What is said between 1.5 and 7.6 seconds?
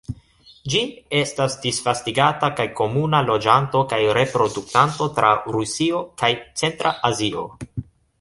disvastigata kaj komuna loĝanto kaj reproduktanto tra Rusio kaj centra Azio.